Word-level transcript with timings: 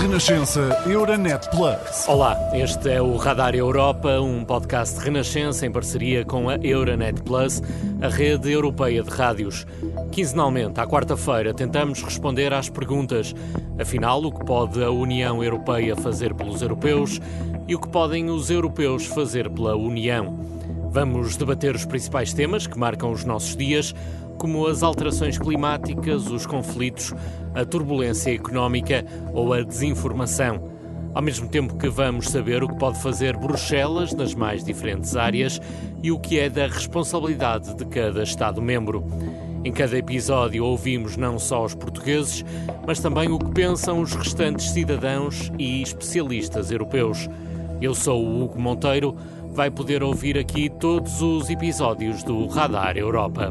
Renascença 0.00 0.82
Euronet 0.86 1.50
Plus. 1.50 2.08
Olá, 2.08 2.34
este 2.54 2.88
é 2.92 3.02
o 3.02 3.16
Radar 3.16 3.54
Europa, 3.54 4.18
um 4.20 4.42
podcast 4.42 4.98
de 4.98 5.04
Renascença 5.04 5.66
em 5.66 5.70
parceria 5.70 6.24
com 6.24 6.48
a 6.48 6.56
Euronet 6.56 7.20
Plus, 7.22 7.62
a 8.00 8.08
rede 8.08 8.50
europeia 8.50 9.02
de 9.02 9.10
rádios. 9.10 9.66
Quinzenalmente, 10.10 10.80
à 10.80 10.86
quarta-feira, 10.86 11.52
tentamos 11.52 12.02
responder 12.02 12.54
às 12.54 12.70
perguntas. 12.70 13.34
Afinal, 13.78 14.24
o 14.24 14.32
que 14.32 14.46
pode 14.46 14.82
a 14.82 14.90
União 14.90 15.44
Europeia 15.44 15.94
fazer 15.94 16.32
pelos 16.32 16.62
europeus 16.62 17.20
e 17.68 17.74
o 17.74 17.78
que 17.78 17.88
podem 17.88 18.30
os 18.30 18.48
europeus 18.48 19.04
fazer 19.04 19.50
pela 19.50 19.76
União? 19.76 20.55
Vamos 20.96 21.36
debater 21.36 21.74
os 21.74 21.84
principais 21.84 22.32
temas 22.32 22.66
que 22.66 22.78
marcam 22.78 23.12
os 23.12 23.22
nossos 23.22 23.54
dias, 23.54 23.94
como 24.38 24.66
as 24.66 24.82
alterações 24.82 25.36
climáticas, 25.38 26.26
os 26.28 26.46
conflitos, 26.46 27.12
a 27.54 27.66
turbulência 27.66 28.34
económica 28.34 29.04
ou 29.34 29.52
a 29.52 29.60
desinformação. 29.60 30.70
Ao 31.12 31.20
mesmo 31.20 31.48
tempo 31.48 31.76
que 31.76 31.90
vamos 31.90 32.30
saber 32.30 32.64
o 32.64 32.68
que 32.68 32.78
pode 32.78 32.98
fazer 33.02 33.36
Bruxelas 33.36 34.14
nas 34.14 34.34
mais 34.34 34.64
diferentes 34.64 35.14
áreas 35.16 35.60
e 36.02 36.10
o 36.10 36.18
que 36.18 36.38
é 36.38 36.48
da 36.48 36.66
responsabilidade 36.66 37.74
de 37.74 37.84
cada 37.84 38.22
Estado-membro. 38.22 39.04
Em 39.64 39.72
cada 39.72 39.98
episódio 39.98 40.64
ouvimos 40.64 41.14
não 41.18 41.38
só 41.38 41.62
os 41.62 41.74
portugueses, 41.74 42.42
mas 42.86 43.00
também 43.00 43.30
o 43.30 43.38
que 43.38 43.50
pensam 43.50 44.00
os 44.00 44.14
restantes 44.14 44.70
cidadãos 44.70 45.52
e 45.58 45.82
especialistas 45.82 46.70
europeus. 46.70 47.28
Eu 47.80 47.94
sou 47.94 48.24
o 48.24 48.44
Hugo 48.44 48.60
Monteiro 48.60 49.16
vai 49.52 49.70
poder 49.70 50.02
ouvir 50.02 50.36
aqui 50.36 50.68
todos 50.68 51.22
os 51.22 51.48
episódios 51.48 52.22
do 52.22 52.46
Radar 52.46 52.96
Europa. 52.96 53.48